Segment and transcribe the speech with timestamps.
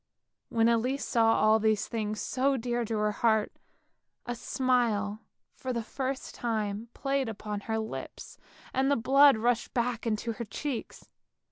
[0.49, 3.53] When Elise saw all these things so dear to her heart,
[4.25, 5.21] a smile
[5.53, 8.39] for the first time played upon her lips,
[8.73, 11.07] and the blood rushed back to her cheeks.